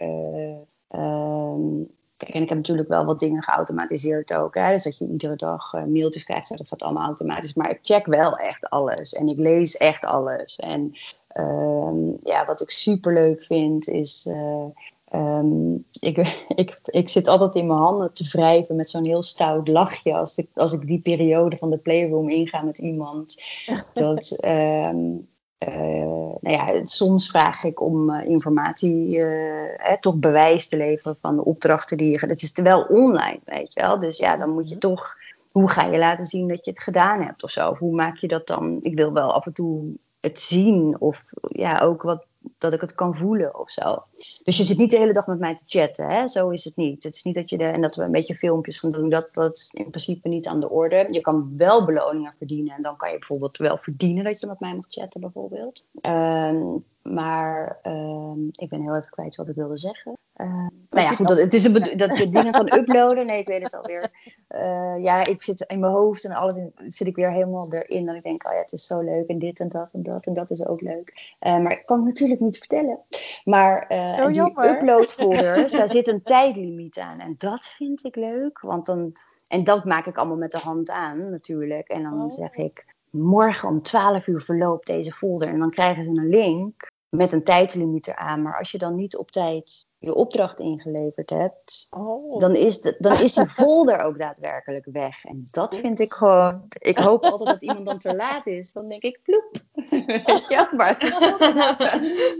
[2.19, 4.55] Kijk, en ik heb natuurlijk wel wat dingen geautomatiseerd ook.
[4.55, 4.71] Hè?
[4.73, 7.53] Dus dat je iedere dag eh, mailtjes krijgt, dat gaat allemaal automatisch.
[7.53, 9.13] Maar ik check wel echt alles.
[9.13, 10.55] En ik lees echt alles.
[10.55, 10.91] En
[11.27, 14.27] ehm, ja, wat ik super leuk vind is.
[14.31, 14.65] eh,
[15.09, 16.17] ehm, ik,
[16.63, 20.13] ik, ik zit altijd in mijn handen te wrijven met zo'n heel stout lachje.
[20.13, 23.41] Als ik, als ik die periode van de playroom inga met iemand.
[23.93, 24.31] Dat.
[24.39, 25.15] ehm, eh,
[25.59, 31.35] nou ja, soms vraag ik om eh, informatie, eh, hè, toch bewijs te leveren van
[31.35, 32.27] de opdrachten die je.
[32.27, 33.99] Het is wel online, weet je wel.
[33.99, 35.15] Dus ja, dan moet je toch.
[35.51, 37.69] Hoe ga je laten zien dat je het gedaan hebt of zo?
[37.69, 38.77] Of hoe maak je dat dan?
[38.81, 42.25] Ik wil wel af en toe het zien of ja, ook wat,
[42.57, 44.03] dat ik het kan voelen of zo.
[44.43, 46.27] Dus je zit niet de hele dag met mij te chatten, hè?
[46.27, 47.03] zo is het niet.
[47.03, 49.57] Het is niet dat je en dat we een beetje filmpjes gaan doen, dat, dat
[49.57, 51.07] is in principe niet aan de orde.
[51.09, 54.59] Je kan wel beloningen verdienen en dan kan je bijvoorbeeld wel verdienen dat je met
[54.59, 55.83] mij mag chatten, bijvoorbeeld.
[56.01, 56.77] Ehm,
[57.13, 60.13] maar ehm, ik ben heel even kwijt wat ik wilde zeggen.
[60.33, 63.25] Ehm, nou ja, goed, dat, het is een dat je dingen kan uploaden.
[63.25, 64.11] Nee, ik weet het alweer.
[64.47, 68.05] Eh, ja, ik zit in mijn hoofd en alles in- zit ik weer helemaal erin.
[68.05, 70.25] Dat ik denk, oh ja, het is zo leuk en dit en dat en dat
[70.25, 71.35] en dat is ook leuk.
[71.39, 72.99] Eh, maar ik kan het natuurlijk niet vertellen.
[73.43, 77.19] Maar eh, en die uploadfolders, daar zit een tijdlimiet aan.
[77.19, 79.13] En dat vind ik leuk, want dan...
[79.47, 81.87] En dat maak ik allemaal met de hand aan, natuurlijk.
[81.87, 82.29] En dan Oh.
[82.29, 85.47] zeg ik, morgen om 12 uur verloopt deze folder.
[85.47, 88.41] En dan krijgen ze een link met een tijdlimiet eraan.
[88.41, 92.39] Maar als je dan niet op tijd je opdracht ingeleverd hebt, Oh.
[92.39, 95.25] dan is, de, dan is die folder ook daadwerkelijk weg.
[95.25, 96.61] En dat vind ik gewoon.
[96.69, 98.71] Ik hoop altijd dat iemand dan te laat is.
[98.71, 99.51] Dan denk ik, ploep.
[100.25, 100.97] Weet je wel, maar...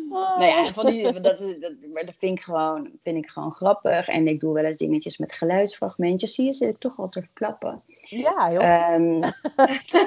[0.40, 3.52] nou ja, van die, dat, is, dat, maar dat vind ik, gewoon, vind ik gewoon
[3.52, 4.08] grappig.
[4.08, 6.34] En ik doe wel eens dingetjes met geluidsfragmentjes.
[6.34, 7.84] Zie je, zit ik toch wel te verklappen.
[8.10, 9.24] Ja, Ehm,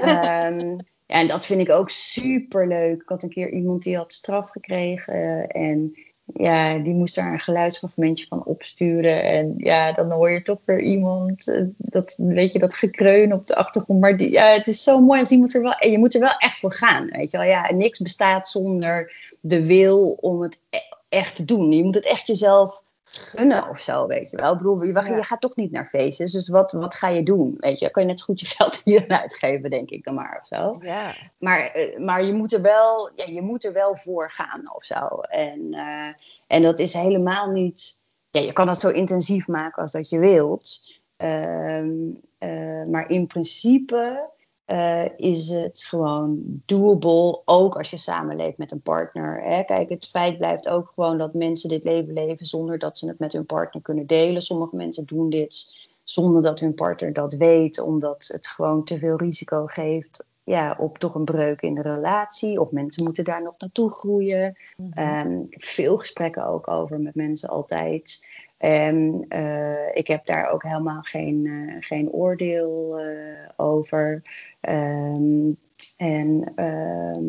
[0.03, 0.79] ehm,
[1.13, 3.03] en dat vind ik ook super leuk.
[3.03, 5.47] Ik had een keer iemand die had straf gekregen.
[5.47, 5.95] En
[6.25, 9.23] ja, die moest daar een geluidsfragmentje van opsturen.
[9.23, 13.47] En ja, dan hoor je toch weer iemand, eh, dat, weet je, dat gekreun op
[13.47, 14.01] de achtergrond.
[14.01, 16.21] Maar die, ja, het is zo mooi als iemand er wel, en je moet er
[16.21, 17.47] wel echt voor gaan, weet je wel.
[17.47, 21.73] Ja, niks bestaat zonder de wil om het e- echt te doen.
[21.73, 22.83] Je moet het echt jezelf
[23.21, 24.53] gunnen of zo, weet je wel.
[24.53, 27.57] Ik bedoel, je, je gaat toch niet naar feestjes, dus wat, wat ga je doen,
[27.59, 27.91] weet je?
[27.91, 30.79] Kan je net zo goed je geld hier uitgeven, denk ik dan maar, of zo.
[30.81, 31.15] Ja.
[31.39, 34.85] Maar, eh, maar je, moet er wel, ja, je moet er wel voor gaan of
[34.85, 35.07] zo.
[35.21, 36.13] En, eh,
[36.47, 38.01] en dat is helemaal niet.
[38.31, 41.01] Ja, je kan het zo intensief maken als dat je wilt.
[41.17, 41.91] Ehm,
[42.39, 44.31] eh, maar in principe
[44.65, 49.43] eh, is het gewoon doable, ook als je samenleeft met een partner.
[49.43, 49.63] Hè?
[49.63, 53.19] Kijk, het feit blijft ook gewoon dat mensen dit leven leven zonder dat ze het
[53.19, 54.43] met hun partner kunnen delen.
[54.43, 59.17] Sommige mensen doen dit zonder dat hun partner dat weet, omdat het gewoon te veel
[59.17, 62.61] risico geeft ja, op toch een breuk in de relatie.
[62.61, 64.57] Of mensen moeten daar nog naartoe groeien.
[64.91, 68.29] Ehm, ik heb veel gesprekken ook over met mensen altijd.
[68.63, 74.23] En eh, ik heb daar ook helemaal geen, eh, geen oordeel eh, over.
[74.61, 75.51] Ehm,
[75.97, 77.25] en ehm,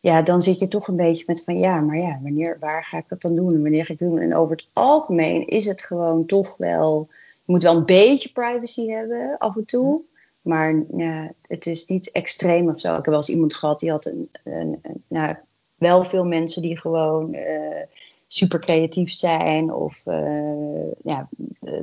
[0.00, 2.98] ja, dan zit je toch een beetje met van ja, maar ja, wanneer, waar ga
[2.98, 4.18] ik dat dan doen en wanneer ga ik het doen?
[4.18, 7.06] En over het algemeen is het gewoon toch wel,
[7.44, 10.04] je moet wel een beetje privacy hebben af en toe.
[10.42, 12.88] Maar ja, het is niet extreem of zo.
[12.88, 15.36] Ik heb wel eens iemand gehad die had een, een, een nou,
[15.74, 17.36] wel veel mensen die gewoon
[18.30, 21.28] super creatief zijn of eh, ja,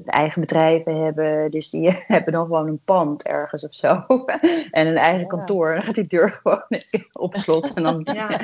[0.06, 1.52] eigen bedrijven hebben.
[1.52, 4.04] Dus die hebben dan gewoon een pand ergens of zo.
[4.72, 5.28] en een eigen Ja.
[5.28, 5.68] kantoor.
[5.70, 6.64] En dan gaat die deur gewoon
[7.12, 7.74] op slot.
[7.74, 8.40] En dan, Ja.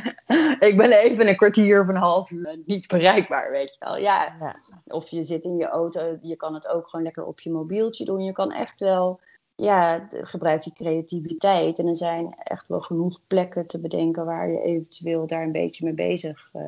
[0.60, 3.98] ik ben even een kwartier of een half uur niet bereikbaar, weet je wel.
[3.98, 4.56] Ja, Ja.
[4.88, 8.06] of je zit in je auto, je kan het ook gewoon lekker op je mobieltje
[8.06, 8.24] doen.
[8.24, 9.20] Je kan echt wel,
[9.64, 11.80] ja, gebruik je creativiteit.
[11.80, 15.86] En er zijn echt wel genoeg plekken te bedenken waar je eventueel daar een beetje
[15.86, 16.62] mee bezig eh,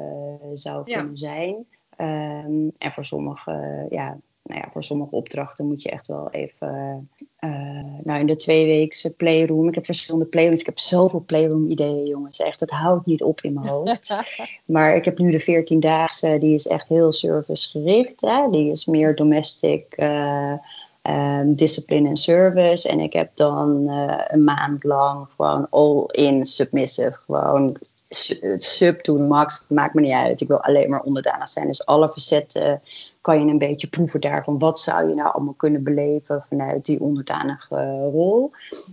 [0.53, 0.97] zou Ja.
[0.99, 1.55] kunnen zijn.
[1.97, 7.09] Ehm, en voor sommige, ja, nou ja, voor sommige opdrachten moet je echt wel even.
[7.39, 7.49] eh,
[8.03, 9.67] nou, in de tweeweekse playroom.
[9.67, 10.59] Ik heb verschillende playrooms.
[10.59, 12.39] Ik heb zoveel playroom ideeën, jongens.
[12.39, 14.15] Echt, het houdt niet op in mijn hoofd.
[14.65, 18.21] Maar ik heb nu de 14-daagse, die is echt heel servicegericht.
[18.21, 18.49] Hè?
[18.51, 20.53] Die is meer domestic eh,
[21.03, 22.89] ehm, discipline en service.
[22.89, 27.11] En ik heb dan eh, een maand lang gewoon all-in submissive.
[27.11, 27.77] Gewoon
[28.09, 29.65] su- sub the max.
[29.69, 30.41] Maakt me niet uit.
[30.41, 31.67] Ik wil alleen maar onderdanig zijn.
[31.67, 32.81] Dus alle facetten
[33.21, 34.59] kan je een beetje proeven daarvan.
[34.59, 38.51] Wat zou je nou allemaal kunnen beleven vanuit die onderdanige rol?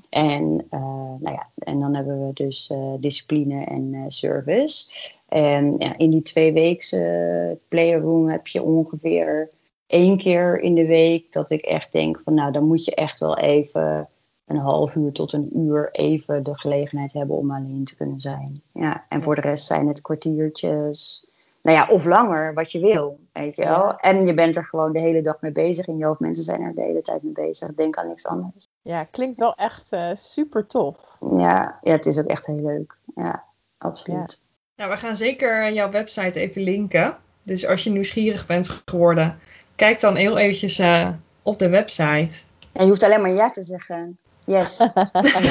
[0.08, 0.80] En, eh,
[1.20, 4.90] nou ja, en dan hebben we dus eh, discipline en service.
[5.28, 9.50] En ja, in die tweeweekse playroom heb je ongeveer
[9.90, 13.20] één keer in de week dat ik echt denk van nou, dan moet je echt
[13.20, 14.08] wel even
[14.46, 18.62] een half uur tot een uur even de gelegenheid hebben om alleen te kunnen zijn.
[18.72, 21.28] Ja, en voor de rest zijn het kwartiertjes.
[21.62, 23.84] Nou ja, of langer, wat je wil, weet je wel.
[23.84, 23.96] Ja.
[23.96, 26.20] En je bent er gewoon de hele dag mee bezig in je hoofd.
[26.20, 27.74] Mensen zijn er de hele tijd mee bezig.
[27.74, 28.66] Denk aan niks anders.
[28.82, 31.16] Ja, klinkt wel echt eh, super tof.
[31.30, 32.96] Ja, ja, het is ook echt heel leuk.
[33.14, 33.44] Ja,
[33.78, 34.42] absoluut.
[34.76, 37.16] Nou, we gaan zeker jouw website even linken.
[37.42, 39.38] Dus als je nieuwsgierig bent geworden,
[39.80, 41.08] kijk dan heel eventjes eh,
[41.42, 42.42] op de website.
[42.72, 44.18] En je hoeft alleen maar ja te zeggen.
[44.46, 44.76] Yes,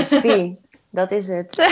[0.09, 0.61] Sophie,
[0.99, 1.57] dat is het.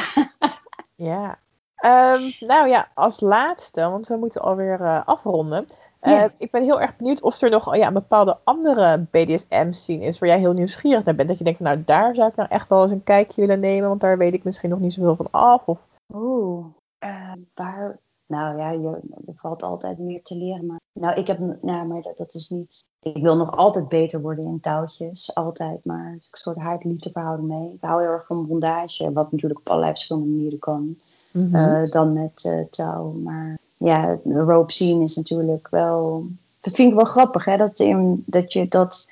[0.95, 1.39] Ja.
[1.75, 5.67] Ehm, nou ja, als laatste, want we moeten alweer eh, afronden.
[5.99, 6.35] Eh, Yes.
[6.37, 10.29] Ik ben heel erg benieuwd of er nog ja, een bepaalde andere BDSM-scene is waar
[10.29, 11.27] jij heel nieuwsgierig naar bent.
[11.27, 13.87] Dat je denkt, nou daar zou ik nou echt wel eens een kijkje willen nemen,
[13.87, 15.61] want daar weet ik misschien nog niet zoveel van af.
[15.65, 15.79] Of...
[16.13, 16.65] Oeh,
[16.99, 17.99] eh, waar...
[18.27, 20.65] Nou ja, je, er valt altijd meer te leren.
[20.65, 21.39] Maar, nou, ik heb...
[21.61, 22.83] Nou, maar dat, dat is niet...
[23.01, 25.35] Ik wil nog altijd beter worden in touwtjes.
[25.35, 27.73] Altijd, maar is een soort haat-liefde verhouding mee.
[27.73, 30.97] Ik hou heel erg van bondage, wat natuurlijk op allerlei verschillende manieren kan.
[31.31, 33.11] eh, dan met eh, touw.
[33.11, 36.25] Maar ja, de rope scene is natuurlijk wel.
[36.61, 37.57] Dat vind ik wel grappig, hè?
[37.57, 39.09] Dat, in, dat je dat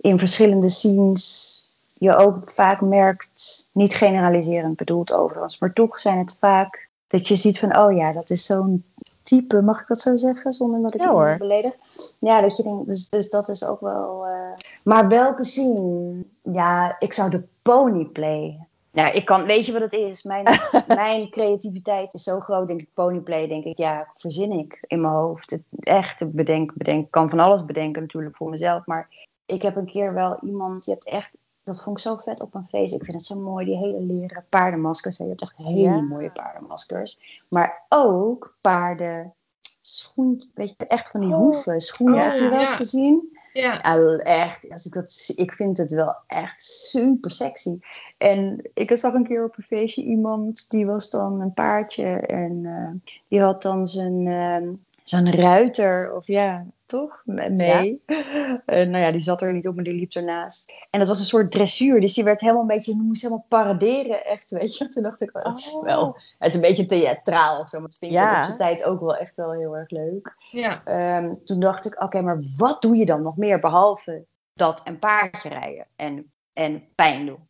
[0.00, 1.56] in verschillende scenes
[1.98, 7.36] je ook vaak merkt, niet generaliserend bedoeld overigens, maar toch zijn het vaak dat je
[7.36, 8.84] ziet van, oh ja, dat is zo'n
[9.22, 11.36] type, mag ik dat zo zeggen, zonder dat ik Ja, hoor.
[11.38, 11.74] beledig?
[12.18, 14.26] Ja, dat je denkt, dus, dus dat is ook wel.
[14.26, 14.52] eh,
[14.84, 16.24] Maar welke scene?
[16.42, 18.58] Ja, ik zou de ponyplay.
[18.90, 20.22] Ja, ik kan, weet je wat het is?
[20.22, 20.44] Mijn,
[20.86, 25.12] mijn creativiteit is zo groot, denk ik, ponyplay, denk ik, ja, verzin ik in mijn
[25.14, 25.50] hoofd.
[25.50, 29.08] Het, echt, ik bedenk, bedenk, ik kan van alles bedenken natuurlijk voor mezelf, maar
[29.46, 31.30] ik heb een keer wel iemand, je hebt echt
[31.68, 32.94] dat vond ik zo vet op een feest.
[32.94, 35.16] Ik vind het zo mooi, die hele leren paardenmaskers.
[35.16, 36.00] Je hebt echt hele Ja.
[36.00, 37.42] mooie paardenmaskers.
[37.48, 39.32] Maar ook paarden
[39.80, 41.36] schoen, weet je, echt van die Oh.
[41.36, 42.18] hoeven schoenen.
[42.18, 43.36] Oh, Heb je wel eens gezien?
[43.52, 43.72] Ja.
[43.82, 44.70] Ja, echt.
[44.70, 47.78] Als ik, dat, ik vind het wel echt super sexy.
[48.18, 52.06] En ik zag een keer op een feestje iemand, die was dan een paardje.
[52.16, 54.68] En eh, die had dan zijn, ehm,
[55.08, 57.22] zijn ruiter, of ja, toch?
[57.24, 58.02] Mee.
[58.66, 60.72] En nou ja, die zat er niet op, maar die liep ernaast.
[60.90, 62.00] En dat was een soort dressuur.
[62.00, 64.88] Dus die werd helemaal een beetje, die moest helemaal paraderen, echt, weet je.
[64.92, 65.84] Toen dacht ik, oh, het is Oh.
[65.84, 67.78] wel, het is een beetje theatraal of zo.
[67.78, 68.38] Maar dat vind ik Ja.
[68.38, 70.36] op zijn tijd ook wel echt wel heel erg leuk.
[70.50, 70.84] Ja.
[70.84, 74.98] Ehm, toen dacht ik, oké, maar wat doe je dan nog meer behalve dat en
[74.98, 77.48] paardje rijden en, en pijn doen?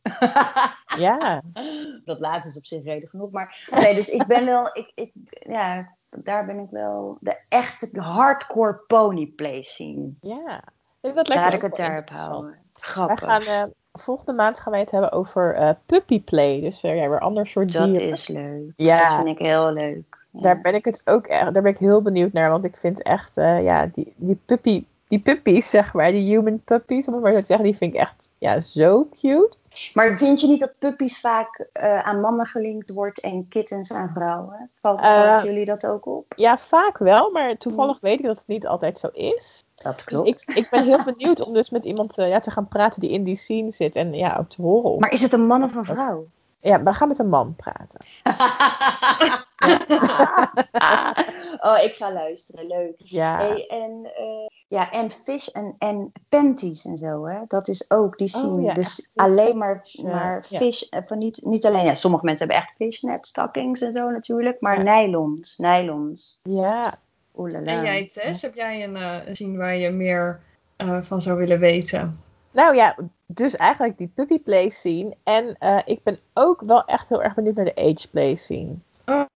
[0.99, 1.42] Ja,
[2.05, 3.31] dat laatste is op zich reden genoeg.
[3.31, 5.12] Maar nee, dus ik ben wel, ik, ik,
[5.49, 10.11] ja, daar ben ik wel de echte hardcore ponyplay scene.
[10.21, 10.62] ja.
[11.01, 12.51] Dat lijkt Laat ik het daarop houden.
[12.51, 13.25] Wij Grappig.
[13.25, 16.61] gaan, eh, volgende maand gaan wij het hebben over eh puppyplay.
[16.61, 18.11] Dus eh, ja, weer ander soort dat dieren.
[18.11, 18.73] is leuk.
[18.77, 19.09] Ja.
[19.09, 20.27] Dat vind ik heel leuk.
[20.31, 20.40] Ja.
[20.40, 22.51] Daar ben ik het ook echt, daar ben ik heel benieuwd naar.
[22.51, 27.07] Want ik vind echt, ja, die, die puppy, die puppies, zeg maar, die human puppies,
[27.07, 29.57] om het maar zo te zeggen, die vind ik echt, ja, zo cute.
[29.95, 34.11] Maar vind je niet dat puppies vaak eh, aan mannen gelinkt wordt en kittens aan
[34.14, 34.71] vrouwen?
[34.81, 36.25] Valt, Eh, valt jullie dat ook op?
[36.37, 39.62] Ja, vaak wel, maar toevallig weet ik dat het niet altijd zo is.
[39.75, 40.29] Dat Dus klopt.
[40.49, 43.11] ik, ik ben heel benieuwd om dus met iemand eh, ja, te gaan praten die
[43.11, 43.95] in die scene zit.
[43.95, 44.99] En ja, ook te horen.
[45.01, 46.27] Maar is het een man of een vrouw?
[46.61, 48.01] Ja, we gaan met een man praten.
[51.68, 52.66] oh, ik ga luisteren.
[52.66, 52.94] Leuk.
[52.97, 57.38] Ja, Hey, en, eh, ja, en fish en, en panties en zo, hè?
[57.49, 58.62] Dat is ook, die Oh, zien.
[58.62, 59.11] ja, dus echt.
[59.14, 60.59] alleen maar, Ja, maar ja.
[60.59, 64.11] fish, eh, van niet, niet alleen, ja, sommige mensen hebben echt fishnet stockings en zo
[64.11, 64.97] natuurlijk, maar Ja.
[64.97, 66.38] nylons, nylons.
[66.42, 66.94] ja.
[67.37, 67.73] Oeh la la.
[67.73, 70.40] En jij, Tess, heb jij een eh, een scene waar je meer
[70.77, 72.21] eh, van zou willen weten?
[72.59, 75.16] Nou ja, dus eigenlijk die puppy play scene.
[75.23, 78.75] En eh, ik ben ook wel echt heel erg benieuwd naar de age play scene.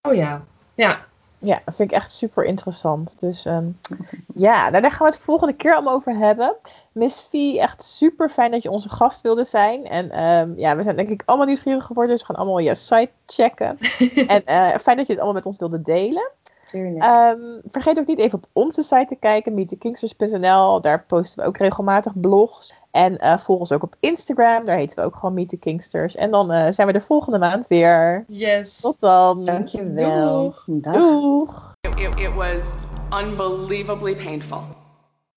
[0.01, 0.43] Oh ja.
[0.75, 0.99] Ja.
[1.39, 3.19] Ja, dat vind ik echt super interessant.
[3.19, 3.65] Dus ehm,
[4.35, 6.55] ja, nou, daar gaan we het volgende keer allemaal over hebben.
[6.91, 9.87] Miss V, echt super fijn dat je onze gast wilde zijn.
[9.87, 12.11] En ehm, ja, we zijn denk ik allemaal nieuwsgierig geworden.
[12.11, 13.77] Dus we gaan allemaal je site checken.
[14.27, 16.31] en eh, fijn dat je het allemaal met ons wilde delen.
[16.73, 20.81] Ehm, vergeet ook niet even op onze site te kijken, meetkingsters.nl.
[20.81, 22.73] Daar posten we ook regelmatig blogs.
[22.91, 26.15] En eh, volg ons ook op Instagram, daar heten we ook gewoon Meet the Kingsters.
[26.15, 28.25] En dan eh, zijn we er volgende maand weer.
[28.27, 28.79] Yes.
[28.79, 29.45] Tot dan.
[29.45, 30.43] Dankjewel.
[30.43, 30.63] doeg.
[30.65, 30.93] Dag.
[30.93, 31.73] Doeg.
[31.81, 32.63] It, it, it was
[33.21, 34.82] unbelievably painful.